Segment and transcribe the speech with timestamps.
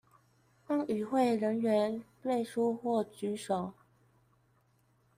[0.65, 3.73] 讓與會人員背書或舉手